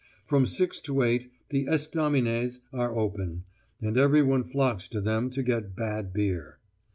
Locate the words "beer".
6.11-6.57